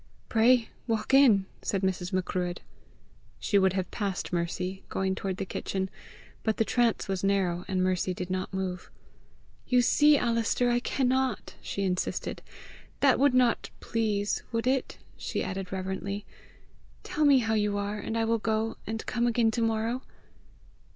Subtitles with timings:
[0.29, 2.11] "Pray walk in!" said Mrs.
[2.11, 2.61] Macruadh.
[3.39, 5.91] She would have passed Mercy, going toward the kitchen,
[6.41, 8.89] but the TRANCE was narrow, and Mercy did not move.
[9.67, 12.41] "You see, Alister, I cannot!" she insisted.
[13.01, 16.25] "That would not please, would it?" she added reverently.
[17.03, 20.01] "Tell me how you are, and I will go, and come again to morrow."